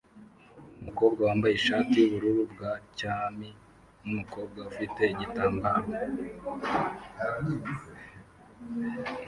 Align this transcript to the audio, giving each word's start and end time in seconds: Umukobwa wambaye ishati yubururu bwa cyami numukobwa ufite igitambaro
Umukobwa 0.79 1.19
wambaye 1.27 1.53
ishati 1.55 1.93
yubururu 1.99 2.41
bwa 2.51 2.71
cyami 2.97 3.49
numukobwa 4.03 4.59
ufite 4.71 5.01
igitambaro 5.13 5.89